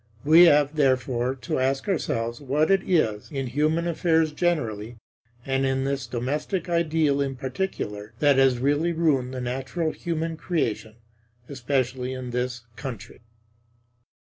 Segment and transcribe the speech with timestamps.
[0.25, 4.97] We have, therefore, to ask ourselves what it is in human affairs generally,
[5.45, 10.95] and in this domestic ideal in particular, that has really ruined the natural human creation,
[11.47, 13.19] especially in this country.